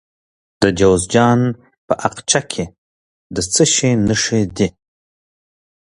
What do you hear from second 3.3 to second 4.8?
د څه شي نښې دي؟